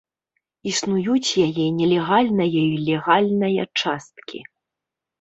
[0.71, 4.39] Існуюць яе нелегальная і легальная часткі.